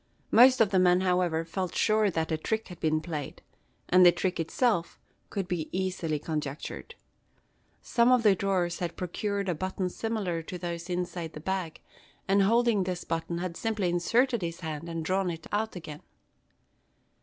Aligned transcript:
Most 0.31 0.59
of 0.61 0.71
the 0.71 0.79
men, 0.79 1.01
however, 1.01 1.45
felt 1.45 1.75
sure 1.75 2.09
that 2.09 2.31
a 2.31 2.35
trick 2.35 2.69
had 2.69 2.79
been 2.79 3.01
played; 3.01 3.43
and 3.87 4.03
the 4.03 4.11
trick 4.11 4.39
itself 4.39 4.97
could 5.29 5.47
be 5.47 5.69
easily 5.71 6.17
conjectured. 6.17 6.95
Some 7.83 8.09
one 8.09 8.17
of 8.19 8.23
the 8.23 8.33
drawers 8.33 8.79
had 8.79 8.95
procured 8.97 9.47
a 9.47 9.53
button 9.53 9.89
similar 9.91 10.41
to 10.41 10.57
those 10.57 10.89
inside 10.89 11.33
the 11.33 11.39
bag; 11.39 11.81
and 12.27 12.41
holding 12.41 12.83
this 12.85 13.03
button, 13.03 13.37
had 13.37 13.55
simply 13.55 13.89
inserted 13.89 14.41
his 14.41 14.61
hand, 14.61 14.89
and 14.89 15.05
drawn 15.05 15.29
it 15.29 15.45
out 15.51 15.75
again. 15.75 16.01